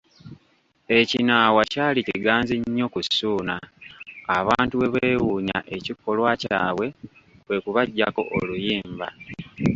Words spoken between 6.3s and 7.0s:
kyabwe,